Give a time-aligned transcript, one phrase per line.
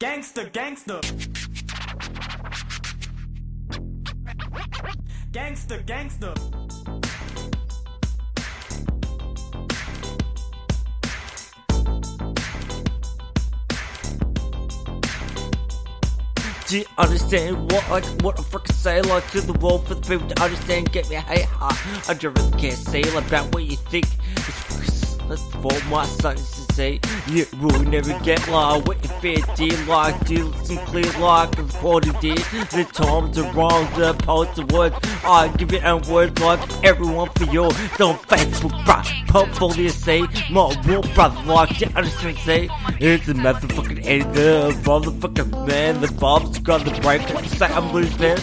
[0.00, 1.00] Gangster, gangster.
[5.30, 6.34] Gangster, gangster.
[16.68, 20.00] Do you understand what I what I freaking say like to the world for the
[20.00, 20.90] people to understand?
[20.90, 22.02] Get me hey ha.
[22.08, 24.06] I just can't say about what you think.
[24.36, 24.95] It's
[25.34, 27.00] for my sons to say.
[27.28, 30.24] You will never get like what you fair deal like.
[30.26, 32.34] Do some clear like I'm of quality.
[32.34, 33.84] The times are wrong.
[33.98, 34.96] The post the words.
[35.24, 39.28] I give it and words like everyone for your don't Facebook bruh.
[39.28, 42.68] Portfolio say my real brother like you understand say.
[43.00, 46.00] It's a motherfucking either motherfucking man.
[46.00, 47.22] The Bob's got the break.
[47.48, 48.36] Say I'm losing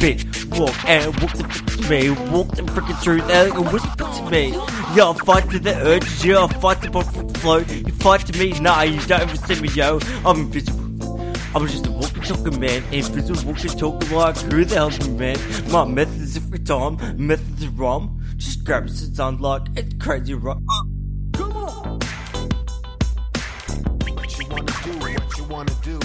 [0.00, 2.10] Bitch, walk and walk the to me.
[2.30, 4.83] Walk the freaking truth and whisper to me.
[4.94, 7.58] Yo, fight to the urge, yo, fight to the flow.
[7.58, 9.98] You fight to me, nah, you don't even see me, yo.
[10.24, 11.34] I'm invisible.
[11.52, 15.36] I'm just a walking talking man, invisible walking talking like who the hell's man?
[15.72, 18.22] My methods every time, methods are wrong.
[18.36, 20.56] Just grab it, sound like it's crazy, right?
[20.56, 20.82] Uh,
[21.32, 21.98] come on.
[24.14, 24.92] What you wanna do?
[25.00, 25.98] What you wanna do?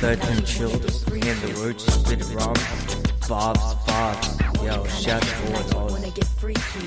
[0.00, 2.54] 13 chills, and the word just spit it wrong.
[3.28, 4.28] Bobs, Bobs.
[4.62, 5.28] Yo, shout to
[5.90, 6.86] wanna get freaky.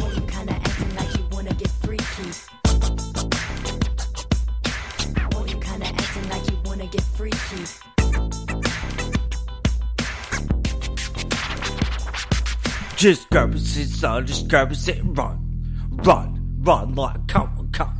[0.00, 2.32] Oh, you kinda acting like you wanna get freaky.
[5.46, 7.64] You kinda acting like you wanna get freaky.
[12.96, 15.38] Just grab a sit, son, just grab a sit and run.
[16.02, 17.97] Run, run like come on, come.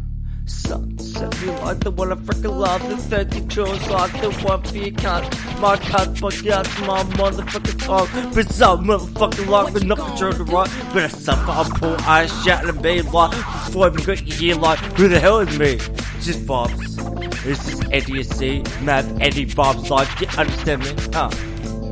[0.48, 2.80] Son, set me like the one I freaking love.
[2.88, 5.60] The 30 chills like the one for your cunt.
[5.60, 8.32] My cunt, fuck out my motherfucking tongue.
[8.34, 10.70] But some motherfucking like the not control the right.
[10.94, 14.34] But I suffer, I pull, I shout and be like, before I even got you
[14.34, 15.76] here, like, who the hell is me?
[16.22, 16.96] Just vibes.
[17.44, 18.62] This is Eddie C.
[18.80, 20.94] Math Eddie vibes like, you understand me?
[21.12, 21.28] Huh?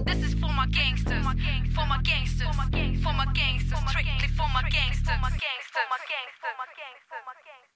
[0.07, 3.77] This is for my gangsters, for my gangsters, for my gangsters, strictly for my gangsters,
[3.77, 5.69] for my gangsters, for my gangsters,
[6.41, 7.76] for my gangsters.